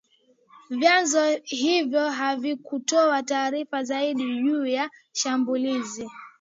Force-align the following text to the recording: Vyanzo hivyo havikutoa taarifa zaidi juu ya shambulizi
Vyanzo 0.69 1.37
hivyo 1.43 2.09
havikutoa 2.11 3.23
taarifa 3.23 3.83
zaidi 3.83 4.37
juu 4.39 4.65
ya 4.65 4.89
shambulizi 5.11 6.09